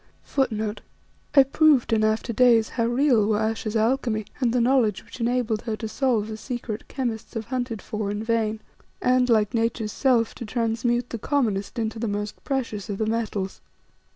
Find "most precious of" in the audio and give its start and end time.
12.07-12.97